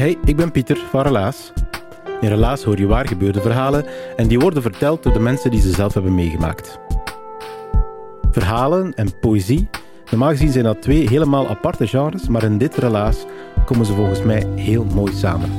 [0.00, 1.52] Hey, ik ben Pieter van Relaas.
[2.20, 3.84] In Relaas hoor je waar gebeurde verhalen
[4.16, 6.78] en die worden verteld door de mensen die ze zelf hebben meegemaakt.
[8.30, 9.68] Verhalen en poëzie,
[10.10, 13.26] normaal gezien zijn dat twee helemaal aparte genres, maar in dit Relaas
[13.64, 15.50] komen ze volgens mij heel mooi samen.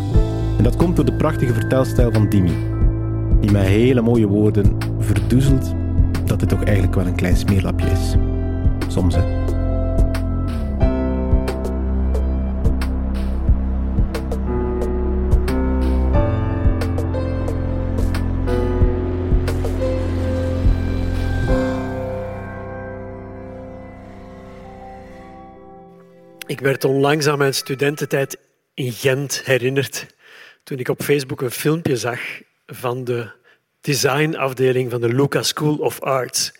[0.57, 2.55] En dat komt door de prachtige vertelstijl van Dimi,
[3.39, 5.73] die met hele mooie woorden verdoezelt
[6.25, 8.15] dat dit toch eigenlijk wel een klein smeerlapje is.
[8.87, 9.15] Soms.
[26.61, 28.37] Werd onlangs aan mijn studententijd
[28.73, 30.05] in Gent herinnerd
[30.63, 32.19] toen ik op Facebook een filmpje zag
[32.65, 33.29] van de
[33.81, 36.53] designafdeling van de Lucas School of Arts.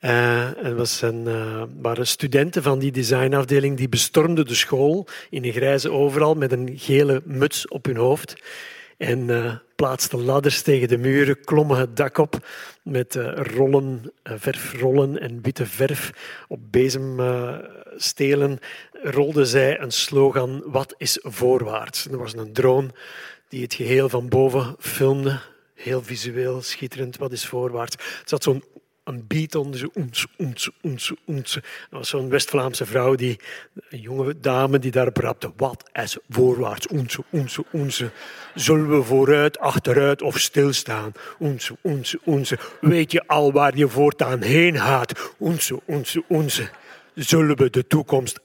[0.00, 5.52] Uh, was een, uh, waren studenten van die designafdeling die bestormden de school in een
[5.52, 8.36] grijze overal met een gele muts op hun hoofd.
[8.98, 12.48] En uh, plaatsten ladders tegen de muren, klommen het dak op
[12.82, 16.10] met rollen, verfrollen en witte verf
[16.48, 18.58] op bezemstelen
[19.02, 22.06] rolde zij een slogan, wat is voorwaarts?
[22.06, 22.88] er was een drone
[23.48, 25.40] die het geheel van boven filmde.
[25.74, 27.96] Heel visueel, schitterend, wat is voorwaarts?
[28.18, 28.64] Het zat zo'n
[29.08, 31.52] een beat onder, zo oens, oens, oens, oens.
[31.54, 33.40] Dat was zo'n West-Vlaamse vrouw, die,
[33.88, 35.52] een jonge dame, die daarop rapte.
[35.56, 36.86] Wat is voorwaarts?
[36.92, 38.02] Oens, oens, oens.
[38.54, 41.12] Zullen we vooruit, achteruit of stilstaan?
[41.40, 42.52] Oens, oens, oens.
[42.80, 45.34] Weet je al waar je voortaan heen gaat?
[45.40, 46.62] Oens, oens, oens
[47.14, 48.40] zullen we de toekomst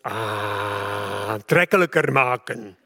[1.27, 2.77] aantrekkelijker maken.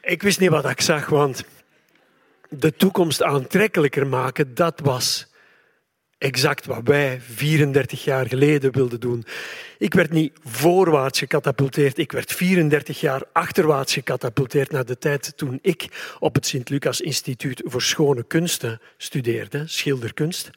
[0.00, 1.44] Ik wist niet wat ik zag, want
[2.48, 5.32] de toekomst aantrekkelijker maken, dat was
[6.18, 9.24] exact wat wij 34 jaar geleden wilden doen.
[9.78, 15.58] Ik werd niet voorwaarts gecatapulteerd, ik werd 34 jaar achterwaarts gecatapulteerd naar de tijd toen
[15.62, 20.50] ik op het Sint-Lucas Instituut voor Schone Kunsten studeerde, schilderkunst.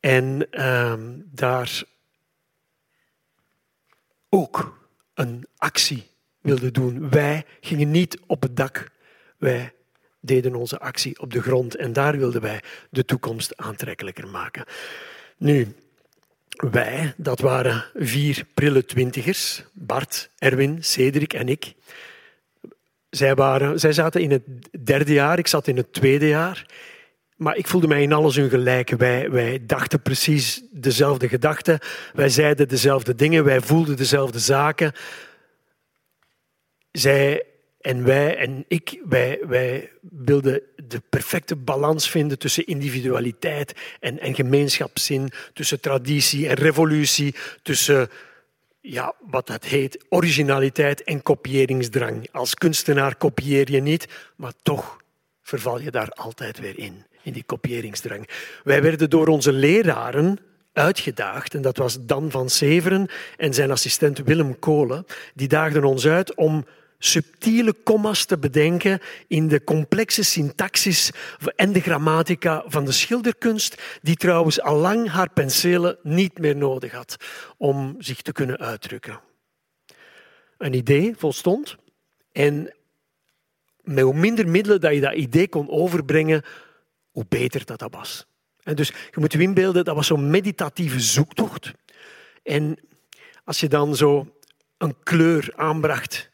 [0.00, 1.82] En ehm, daar
[4.28, 4.78] ook
[5.14, 6.06] een actie
[6.40, 7.10] wilden doen.
[7.10, 8.90] Wij gingen niet op het dak.
[9.38, 9.72] Wij
[10.20, 11.76] deden onze actie op de grond.
[11.76, 14.64] En daar wilden wij de toekomst aantrekkelijker maken.
[15.36, 15.74] Nu,
[16.70, 19.64] wij, dat waren vier prille twintigers.
[19.72, 21.74] Bart, Erwin, Cedric en ik.
[23.10, 24.42] Zij, waren, zij zaten in het
[24.84, 26.66] derde jaar, ik zat in het tweede jaar.
[27.36, 28.90] Maar ik voelde mij in alles hun gelijk.
[28.90, 31.78] Wij, wij dachten precies dezelfde gedachten.
[32.12, 33.44] Wij zeiden dezelfde dingen.
[33.44, 34.92] Wij voelden dezelfde zaken.
[36.92, 37.44] Zij
[37.80, 44.34] en wij en ik, wij, wij wilden de perfecte balans vinden tussen individualiteit en, en
[44.34, 48.08] gemeenschapszin, tussen traditie en revolutie, tussen
[48.80, 52.28] ja, wat dat heet originaliteit en kopiëringsdrang.
[52.32, 55.02] Als kunstenaar kopieer je niet, maar toch
[55.42, 58.28] verval je daar altijd weer in in die kopiëringsdrang.
[58.64, 60.38] Wij werden door onze leraren
[60.72, 66.06] uitgedaagd, en dat was Dan van Severen en zijn assistent Willem Kolen, die daagden ons
[66.06, 66.64] uit om
[67.02, 71.10] subtiele commas te bedenken in de complexe syntaxis
[71.56, 76.92] en de grammatica van de schilderkunst, die trouwens al lang haar penselen niet meer nodig
[76.92, 77.16] had
[77.56, 79.20] om zich te kunnen uitdrukken.
[80.58, 81.76] Een idee volstond
[82.32, 82.74] en
[83.82, 86.42] met hoe minder middelen dat je dat idee kon overbrengen,
[87.10, 88.26] hoe beter dat, dat was.
[88.62, 91.72] En dus je moet je inbeelden, dat was zo'n meditatieve zoektocht.
[92.42, 92.78] En
[93.44, 94.34] als je dan zo
[94.78, 96.29] een kleur aanbracht,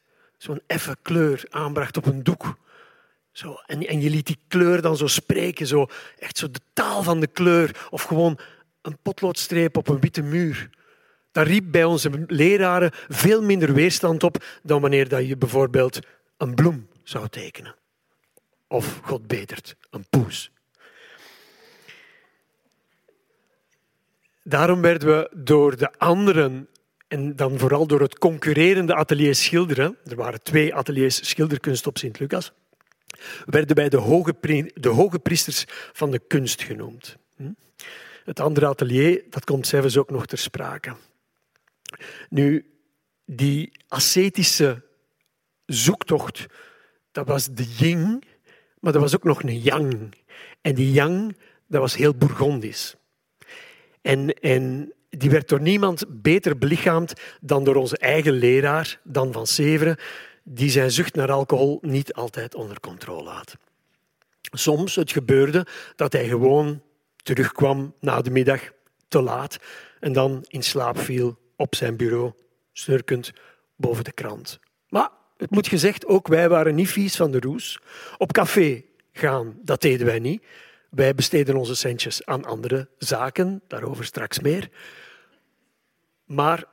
[0.46, 2.58] zo'n effe kleur aanbracht op een doek,
[3.32, 5.86] zo, en, en je liet die kleur dan zo spreken, zo,
[6.18, 8.38] echt zo de taal van de kleur, of gewoon
[8.82, 10.70] een potloodstreep op een witte muur.
[11.32, 15.98] Dat riep bij onze leraren veel minder weerstand op dan wanneer dat je bijvoorbeeld
[16.36, 17.74] een bloem zou tekenen.
[18.68, 20.50] Of, God betert, een poes.
[24.48, 26.68] daarom werden we door de anderen
[27.08, 32.52] en dan vooral door het concurrerende atelier schilderen, er waren twee ateliers schilderkunst op Sint-Lucas,
[33.44, 34.34] werden wij de hoge,
[34.74, 37.16] de hoge priesters van de kunst genoemd.
[37.36, 37.52] Hm?
[38.24, 40.96] Het andere atelier, dat komt zelfs ook nog ter sprake.
[42.28, 42.70] Nu,
[43.24, 44.82] die ascetische
[45.66, 46.46] zoektocht,
[47.12, 48.22] dat was de yin,
[48.80, 50.14] maar dat was ook nog een yang.
[50.60, 51.36] En die yang,
[51.66, 52.94] dat was heel Bourgondisch.
[54.00, 59.46] En, en die werd door niemand beter belichaamd dan door onze eigen leraar, Dan van
[59.46, 59.96] Severen,
[60.42, 63.56] die zijn zucht naar alcohol niet altijd onder controle had.
[64.40, 65.66] Soms het gebeurde
[65.96, 66.82] dat hij gewoon
[67.16, 68.60] terugkwam na de middag
[69.08, 69.58] te laat
[70.00, 72.32] en dan in slaap viel op zijn bureau,
[72.72, 73.32] snurkend
[73.76, 74.58] boven de krant.
[74.88, 77.80] Maar het moet gezegd, ook wij waren niet vies van de roes.
[78.18, 78.82] Op café
[79.12, 80.42] gaan, dat deden wij niet.
[80.90, 84.68] Wij besteden onze centjes aan andere zaken, daarover straks meer.
[86.26, 86.64] Maar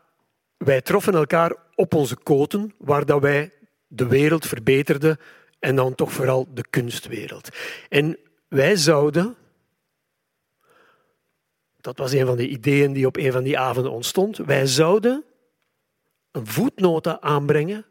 [0.57, 3.51] wij troffen elkaar op onze koten, waar dat wij
[3.88, 5.19] de wereld verbeterden
[5.59, 7.50] en dan toch vooral de kunstwereld.
[7.89, 8.17] En
[8.47, 9.35] wij zouden,
[11.81, 15.23] dat was een van de ideeën die op een van die avonden ontstond, wij zouden
[16.31, 17.85] een voetnota aanbrengen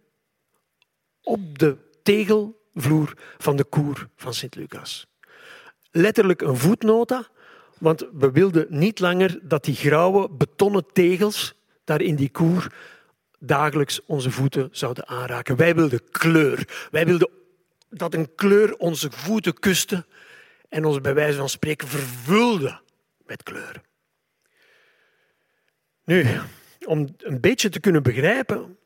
[1.22, 5.06] op de tegelvloer van de koer van Sint-Lucas.
[5.90, 7.28] Letterlijk een voetnota,
[7.82, 12.72] want we wilden niet langer dat die grauwe betonnen tegels daar in die koer
[13.38, 15.56] dagelijks onze voeten zouden aanraken.
[15.56, 16.88] Wij wilden kleur.
[16.90, 17.30] Wij wilden
[17.90, 20.06] dat een kleur onze voeten kuste
[20.68, 22.80] en ons bij wijze van spreken vervulde
[23.26, 23.82] met kleur.
[26.04, 26.26] Nu,
[26.84, 28.78] om een beetje te kunnen begrijpen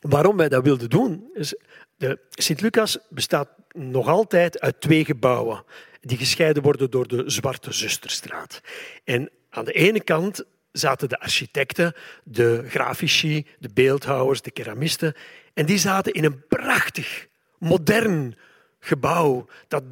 [0.00, 1.54] waarom wij dat wilden doen, is
[1.96, 5.64] de Sint-Lucas bestaat nog altijd uit twee gebouwen
[6.06, 8.60] die gescheiden worden door de Zwarte Zusterstraat.
[9.04, 11.94] En aan de ene kant zaten de architecten,
[12.24, 15.14] de grafici, de beeldhouwers, de keramisten.
[15.54, 17.26] En die zaten in een prachtig,
[17.58, 18.36] modern
[18.80, 19.46] gebouw.
[19.68, 19.82] Dat,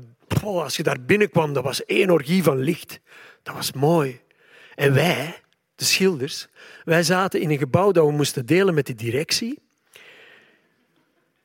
[0.43, 3.01] als je daar binnenkwam, dat was één orgie van licht.
[3.43, 4.21] Dat was mooi.
[4.75, 5.41] En wij,
[5.75, 6.49] de schilders,
[6.85, 9.59] wij zaten in een gebouw dat we moesten delen met de directie.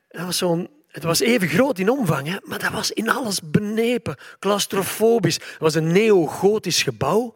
[0.07, 3.41] Dat was zo'n het was even groot in omvang, hè, maar dat was in alles
[3.41, 5.35] benepen, claustrofobisch.
[5.35, 7.35] Het was een neogotisch gebouw.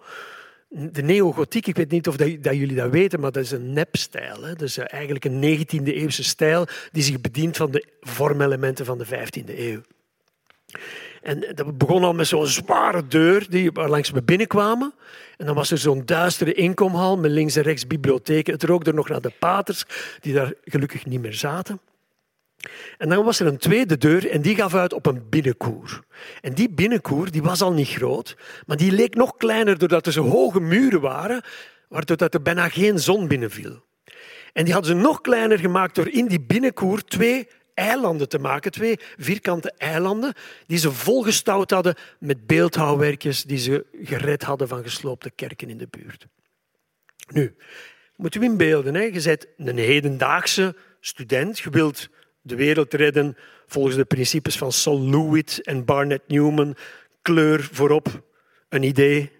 [0.70, 3.74] De neogotiek, ik weet niet of dat, dat, jullie dat weten, maar dat is een
[3.74, 4.44] nepstijl.
[4.44, 4.54] Hè.
[4.54, 9.58] Dat is eigenlijk een 19e-eeuwse stijl die zich bedient van de vormelementen van de 15e
[9.58, 9.82] eeuw.
[11.22, 14.94] En dat begon al met zo'n zware deur die, langs we binnenkwamen.
[15.38, 18.54] En dan was er zo'n duistere inkomhal met links en rechts bibliotheken.
[18.54, 19.86] Het rook er nog naar de paters,
[20.20, 21.80] die daar gelukkig niet meer zaten.
[22.98, 26.04] En dan was er een tweede deur en die gaf uit op een binnenkoer.
[26.42, 30.12] En die binnenkoer die was al niet groot, maar die leek nog kleiner doordat er
[30.12, 31.42] zo hoge muren waren,
[31.88, 33.84] waardoor er bijna geen zon binnenviel.
[34.54, 38.72] En die hadden ze nog kleiner gemaakt door in die binnenkoer twee eilanden te maken,
[38.72, 40.34] twee vierkante eilanden,
[40.68, 45.88] die ze volgestouwd hadden met beeldhouwwerkjes die ze gered hadden van gesloopte kerken in de
[45.90, 46.28] buurt.
[47.34, 47.56] Nu,
[48.16, 49.02] moet u inbeelden, hè?
[49.02, 52.10] je bent een hedendaagse student, je wilt
[52.44, 53.38] de wereld redden
[53.68, 56.76] volgens de principes van Sol Lewitt en Barnett Newman.
[57.22, 58.24] Kleur voorop,
[58.70, 59.32] een idee,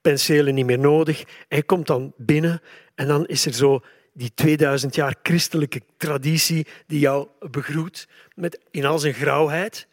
[0.00, 1.24] penselen niet meer nodig.
[1.48, 2.60] Hij komt dan binnen
[2.94, 3.80] en dan is er zo
[4.12, 9.86] die 2000 jaar christelijke traditie die jou begroet met in al zijn grauwheid.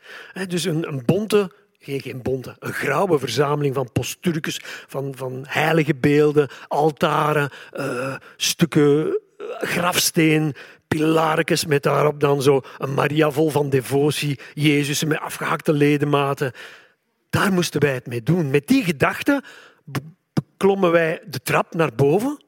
[0.48, 6.50] Dus een, een bonte, geen, bonte, een grauwe verzameling van posturkes, van, van heilige beelden,
[6.68, 9.20] altaren, uh, stukken
[9.60, 10.54] grafsteen,
[10.98, 16.52] pilaartjes met daarop dan zo een Maria vol van devotie, Jezus met afgehakte ledematen.
[17.30, 18.50] Daar moesten wij het mee doen.
[18.50, 19.44] Met die gedachte
[20.58, 22.44] klommen wij de trap naar boven,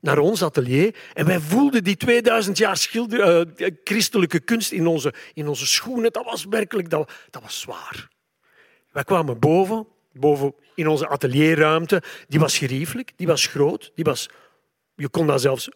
[0.00, 3.40] naar ons atelier, en wij voelden die 2000 jaar uh,
[3.84, 6.12] christelijke kunst in onze, in onze schoenen.
[6.12, 8.08] Dat was werkelijk dat, dat was zwaar.
[8.92, 12.02] Wij kwamen boven, boven in onze atelierruimte.
[12.28, 14.28] Die was geriefelijk, die was groot, die was,
[14.94, 15.68] je kon dat zelfs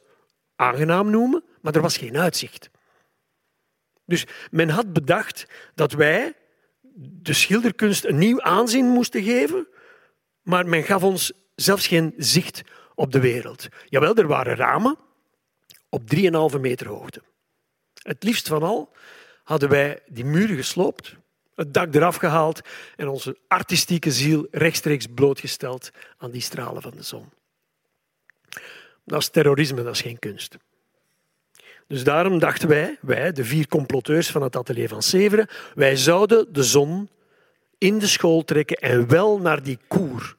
[0.59, 2.71] aangenaam noemen, maar er was geen uitzicht.
[4.05, 6.33] Dus men had bedacht dat wij
[6.99, 9.69] de schilderkunst een nieuw aanzien moesten geven,
[10.43, 12.63] maar men gaf ons zelfs geen zicht
[12.95, 13.69] op de wereld.
[13.85, 14.97] Jawel, er waren ramen
[15.89, 16.03] op
[16.55, 17.23] 3,5 meter hoogte.
[18.03, 18.93] Het liefst van al
[19.43, 21.17] hadden wij die muren gesloopt,
[21.55, 22.61] het dak eraf gehaald
[22.97, 27.31] en onze artistieke ziel rechtstreeks blootgesteld aan die stralen van de zon.
[29.09, 30.57] Dat is terrorisme, dat is geen kunst.
[31.87, 36.53] Dus daarom dachten wij, wij, de vier comploteurs van het atelier van Severen, wij zouden
[36.53, 37.09] de zon
[37.79, 40.37] in de school trekken en wel naar die koer.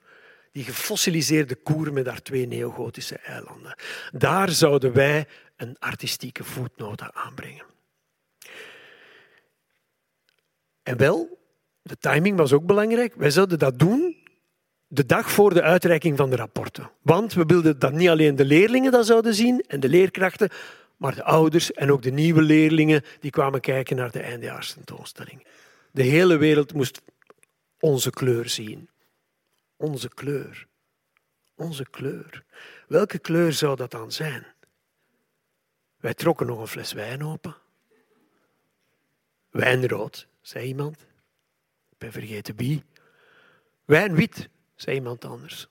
[0.52, 3.76] die gefossiliseerde koer met haar twee neogotische eilanden.
[4.12, 7.66] Daar zouden wij een artistieke voetnote aanbrengen.
[10.84, 11.40] En wel,
[11.82, 13.14] de timing was ook belangrijk.
[13.16, 14.19] Wij zouden dat doen
[14.92, 16.92] de dag voor de uitreiking van de rapporten.
[17.02, 20.50] Want we wilden dat niet alleen de leerlingen dat zouden zien en de leerkrachten,
[20.98, 25.46] maar de ouders en ook de nieuwe leerlingen die kwamen kijken naar de eindejaarstentoonstelling.
[25.92, 27.02] De hele wereld moest
[27.80, 28.90] onze kleur zien.
[29.76, 30.68] Onze kleur.
[31.56, 32.44] Onze kleur.
[32.88, 34.46] Welke kleur zou dat dan zijn?
[35.98, 37.56] Wij trokken nog een fles wijn open.
[39.50, 40.98] Wijnrood, zei iemand.
[41.90, 42.84] Ik ben vergeten wie.
[43.86, 44.50] Wijnwit,
[44.82, 45.68] zei iemand anders.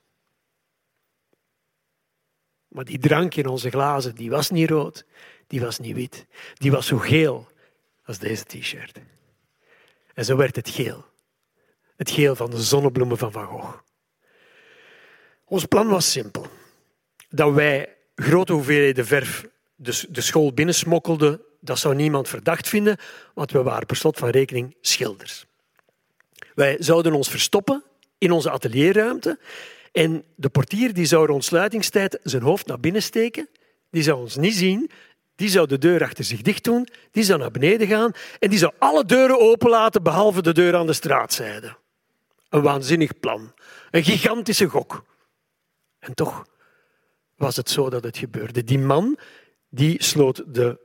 [2.68, 5.04] Maar die drank in onze glazen, die was niet rood,
[5.46, 6.26] die was niet wit.
[6.54, 7.48] Die was zo geel
[8.04, 9.00] als deze t-shirt.
[10.14, 11.04] En zo werd het geel.
[11.96, 13.78] Het geel van de zonnebloemen van Van Gogh.
[15.44, 16.46] Ons plan was simpel.
[17.28, 19.46] Dat wij grote hoeveelheden verf
[20.08, 22.96] de school binnensmokkelden, dat zou niemand verdacht vinden,
[23.34, 25.46] want we waren per slot van rekening schilders.
[26.54, 27.84] Wij zouden ons verstoppen
[28.18, 29.38] in onze atelierruimte
[29.92, 33.48] en de portier die zou rond sluitingstijd zijn hoofd naar binnen steken,
[33.90, 34.90] die zou ons niet zien,
[35.34, 38.58] die zou de deur achter zich dicht doen, die zou naar beneden gaan en die
[38.58, 41.76] zou alle deuren openlaten behalve de deur aan de straatzijde.
[42.48, 43.52] Een waanzinnig plan,
[43.90, 45.04] een gigantische gok.
[45.98, 46.46] En toch
[47.36, 48.64] was het zo dat het gebeurde.
[48.64, 49.18] Die man
[49.68, 50.78] die sloot de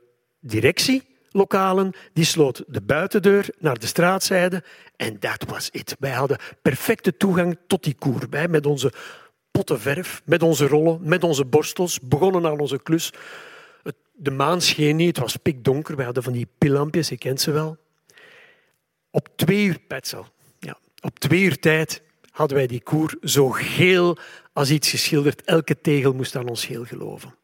[1.34, 4.62] directielokalen, die sloot de buitendeur naar de straatzijde
[4.96, 5.96] en dat was het.
[5.98, 8.26] Wij hadden perfecte toegang tot die koer.
[8.30, 8.92] Wij met onze
[9.50, 13.12] potten verf, met onze rollen, met onze borstels, begonnen aan onze klus.
[14.12, 15.96] De maan scheen niet, het was pikdonker.
[15.96, 17.76] Wij hadden van die pillampjes, je kent ze wel.
[19.10, 20.26] Op twee uur, Petzel,
[20.58, 24.16] ja, op twee uur tijd hadden wij die koer zo geel
[24.52, 25.42] als iets geschilderd.
[25.44, 27.34] Elke tegel moest aan ons geel geloven.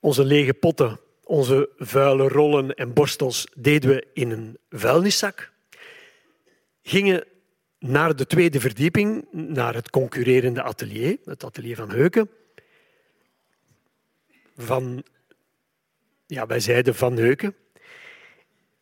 [0.00, 5.52] Onze lege potten, onze vuile rollen en borstels deden we in een vuilniszak.
[6.82, 7.24] Gingen
[7.78, 12.30] naar de tweede verdieping, naar het concurrerende atelier, het atelier van Heuken.
[14.56, 15.04] Van,
[16.26, 17.54] ja, wij zeiden van Heuken.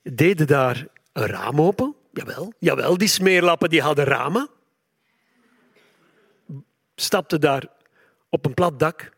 [0.03, 1.95] Deden daar een raam open.
[2.13, 4.49] Jawel, jawel, die smeerlappen die hadden ramen.
[6.95, 7.67] Stapten daar
[8.29, 9.17] op een plat dak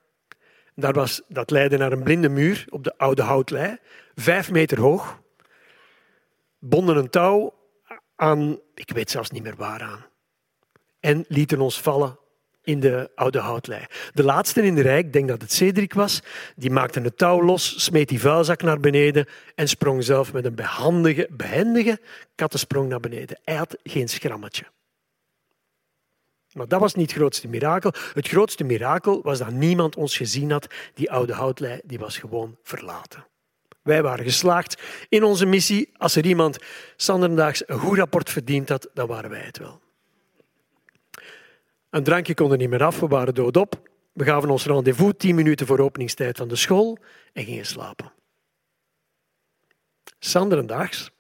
[0.81, 3.79] daar was, dat leidde naar een blinde muur op de oude houtlei,
[4.15, 5.21] vijf meter hoog.
[6.59, 7.55] Bonden een touw
[8.17, 10.07] aan, ik weet zelfs niet meer waaraan.
[11.01, 12.19] En lieten ons vallen
[12.63, 13.85] in de oude houtlei.
[14.13, 16.23] De laatste in de rij, ik denk dat het Cedric was,
[16.57, 20.59] die maakte het touw los, smeet die vuilzak naar beneden en sprong zelf met een
[21.31, 22.01] behendige
[22.35, 23.39] kattensprong naar beneden.
[23.45, 24.65] Hij had geen schrammetje.
[26.53, 27.93] Maar dat was niet het grootste mirakel.
[28.15, 30.67] Het grootste mirakel was dat niemand ons gezien had.
[30.95, 33.27] Die oude houtlei die was gewoon verlaten.
[33.83, 35.91] Wij waren geslaagd in onze missie.
[35.97, 36.59] Als er iemand
[36.97, 39.81] zanderdaags een goed rapport verdiend had, dan waren wij het wel.
[41.91, 43.89] Een drankje kon er niet meer af, we waren doodop.
[44.13, 46.99] We gaven ons rendezvous tien minuten voor openingstijd van de school
[47.33, 48.13] en gingen slapen.
[50.19, 51.11] Sanderendaags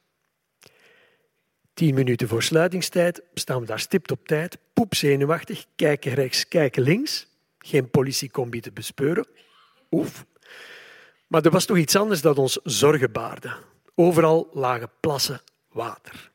[1.74, 7.28] Tien minuten voor sluitingstijd staan we daar stipt op tijd, poepzenuwachtig, kijken rechts, kijken links.
[7.58, 9.26] Geen politiecombi te bespeuren.
[9.90, 10.24] Oef.
[11.26, 13.52] Maar er was toch iets anders dat ons zorgen baarde.
[13.94, 16.30] Overal lagen plassen water.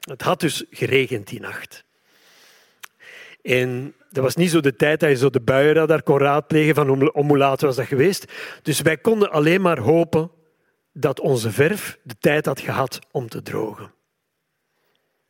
[0.00, 1.84] Het had dus geregend die nacht.
[3.42, 7.12] En dat was niet zo de tijd dat je zo de buienradar kon raadplegen van
[7.12, 8.32] om hoe laat was dat geweest.
[8.62, 10.30] Dus wij konden alleen maar hopen
[10.92, 13.92] dat onze verf de tijd had gehad om te drogen.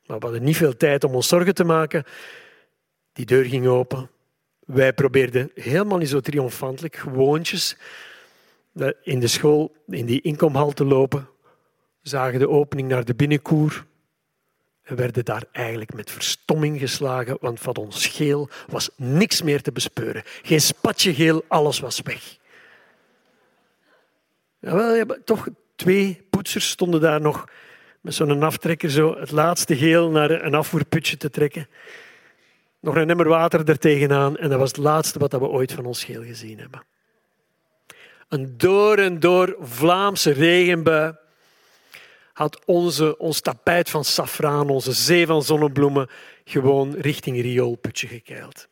[0.07, 2.05] Maar we hadden niet veel tijd om ons zorgen te maken.
[3.13, 4.11] Die deur ging open.
[4.67, 7.77] Wij probeerden helemaal niet zo triomfantelijk, gewoontjes,
[9.03, 11.29] in de school, in die inkomhal te lopen.
[12.03, 13.87] Zagen de opening naar de binnenkoer.
[14.83, 19.73] En werden daar eigenlijk met verstomming geslagen, want van ons geel was niks meer te
[19.73, 20.23] bespeuren.
[20.43, 22.39] Geen spatje geel, alles was weg.
[24.61, 27.45] Jawel, ja, toch twee poetsers stonden daar nog
[28.01, 31.69] met zo'n aftrekker zo het laatste geel naar een afvoerputje te trekken.
[32.81, 35.85] Nog een emmer water er tegenaan en dat was het laatste wat we ooit van
[35.85, 36.83] ons geel gezien hebben.
[38.29, 41.15] Een door en door Vlaamse regenbui
[42.33, 46.09] had onze, ons tapijt van safraan, onze zee van zonnebloemen,
[46.45, 48.69] gewoon richting rioolputje gekeild.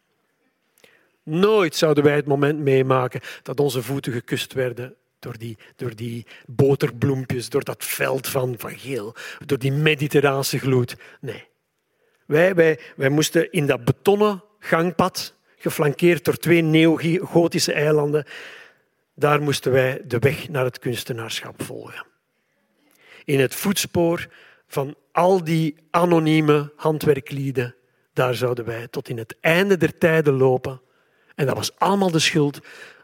[1.23, 6.27] Nooit zouden wij het moment meemaken dat onze voeten gekust werden door die, door die
[6.47, 9.15] boterbloempjes, door dat veld van, van geel,
[9.47, 10.97] door die mediterraanse gloed.
[11.21, 11.45] Nee,
[12.27, 18.25] Wij, wij, wij moesten in dat betonnen gangpad, geflankeerd door twee neogotische eilanden,
[19.15, 22.07] daar moesten wij de weg naar het kunstenaarschap volgen.
[23.25, 24.29] In het voetspoor
[24.67, 27.75] van al die anonieme handwerklieden,
[28.13, 30.81] daar zouden wij tot in het einde der tijden lopen.
[31.35, 32.61] En dat was allemaal de schuld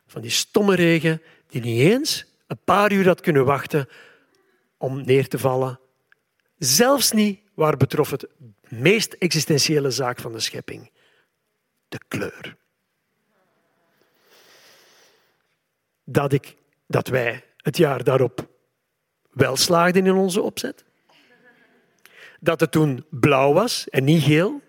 [0.07, 1.23] van die stomme regen
[1.55, 3.89] die niet eens een paar uur had kunnen wachten
[4.77, 5.81] om neer te vallen.
[6.59, 8.27] Zelfs niet waar betrof het
[8.69, 10.91] meest existentiële zaak van de schepping,
[11.89, 12.57] de kleur.
[16.05, 16.57] Dat, ik,
[16.87, 18.49] dat wij het jaar daarop
[19.31, 20.85] wel slaagden in onze opzet.
[22.41, 24.61] Dat het toen blauw was en niet geel.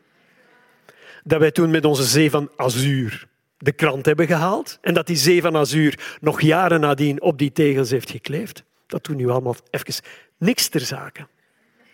[1.24, 3.28] Dat wij toen met onze zee van azuur
[3.58, 7.52] de krant hebben gehaald en dat die zee van azuur nog jaren nadien op die
[7.52, 8.64] tegels heeft gekleefd.
[8.88, 10.04] Dat doen nu allemaal even
[10.38, 11.28] niks ter zake.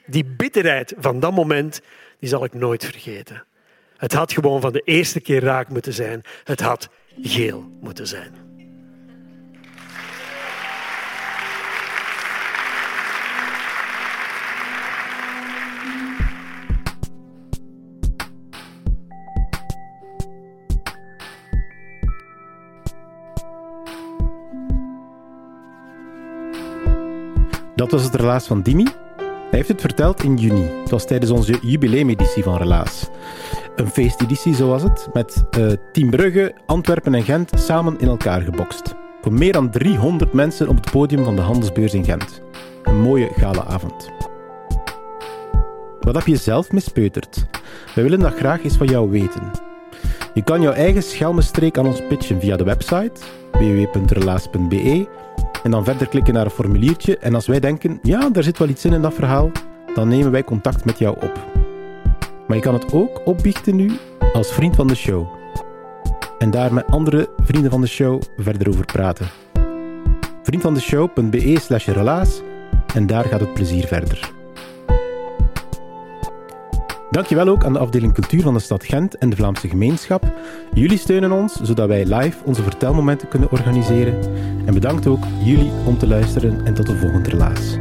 [0.05, 1.81] Die bitterheid van dat moment,
[2.19, 3.43] die zal ik nooit vergeten.
[3.97, 6.21] Het had gewoon van de eerste keer raak moeten zijn.
[6.43, 6.89] Het had
[7.21, 8.50] geel moeten zijn.
[27.81, 28.87] Dat was het relaas van Dimi.
[29.17, 30.61] Hij heeft het verteld in juni.
[30.81, 33.09] Het was tijdens onze jubileumeditie van Relaas.
[33.75, 38.41] Een feesteditie, zo was het, met uh, Team Brugge, Antwerpen en Gent samen in elkaar
[38.41, 38.95] gebokst.
[39.21, 42.41] Voor meer dan 300 mensen op het podium van de Handelsbeurs in Gent.
[42.83, 44.09] Een mooie galaavond.
[45.99, 47.45] Wat heb je zelf mispeuterd?
[47.95, 49.51] Wij willen dat graag eens van jou weten.
[50.33, 53.21] Je kan jouw eigen schelmenstreek aan ons pitchen via de website
[53.51, 55.07] www.relaas.be
[55.63, 57.17] en dan verder klikken naar een formuliertje.
[57.17, 59.51] En als wij denken, ja, daar zit wel iets in in dat verhaal,
[59.93, 61.39] dan nemen wij contact met jou op.
[62.47, 63.91] Maar je kan het ook opbiechten nu
[64.33, 65.27] als vriend van de show.
[66.39, 69.27] En daar met andere vrienden van de show verder over praten.
[70.43, 72.41] Vriendvandeshow.be slash relaas
[72.93, 74.40] en daar gaat het plezier verder.
[77.11, 80.33] Dankjewel ook aan de afdeling cultuur van de stad Gent en de Vlaamse gemeenschap.
[80.73, 84.19] Jullie steunen ons, zodat wij live onze vertelmomenten kunnen organiseren.
[84.65, 87.77] En bedankt ook jullie om te luisteren en tot de volgende relaas.